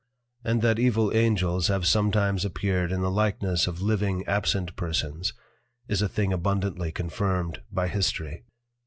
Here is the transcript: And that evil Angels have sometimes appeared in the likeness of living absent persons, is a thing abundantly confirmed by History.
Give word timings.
And 0.43 0.63
that 0.63 0.79
evil 0.79 1.11
Angels 1.15 1.67
have 1.67 1.85
sometimes 1.85 2.43
appeared 2.43 2.91
in 2.91 3.01
the 3.01 3.11
likeness 3.11 3.67
of 3.67 3.81
living 3.83 4.25
absent 4.25 4.75
persons, 4.75 5.31
is 5.87 6.01
a 6.01 6.09
thing 6.09 6.33
abundantly 6.33 6.91
confirmed 6.91 7.61
by 7.71 7.87
History. 7.87 8.43